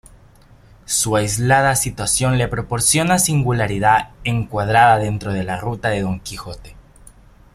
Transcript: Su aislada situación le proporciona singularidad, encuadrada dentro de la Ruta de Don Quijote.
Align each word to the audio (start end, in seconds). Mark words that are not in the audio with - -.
Su 0.87 1.15
aislada 1.15 1.75
situación 1.75 2.39
le 2.39 2.47
proporciona 2.47 3.19
singularidad, 3.19 4.09
encuadrada 4.23 4.97
dentro 4.97 5.31
de 5.31 5.43
la 5.43 5.59
Ruta 5.59 5.89
de 5.89 6.01
Don 6.01 6.19
Quijote. 6.19 6.75